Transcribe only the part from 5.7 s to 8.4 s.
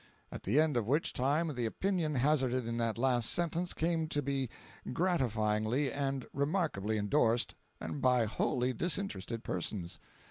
and remarkably endorsed, and by